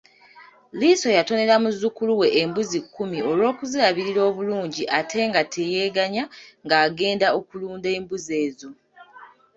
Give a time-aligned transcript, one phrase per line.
[0.79, 6.23] Liiso yatonera muzzukulu we embuzi kkumi olw’okuzirabirira obulungi ate nga teyeeganya
[6.65, 8.69] ng’agenda okulunda embuzi ezo.